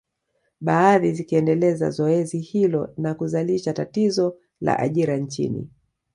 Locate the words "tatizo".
3.73-4.37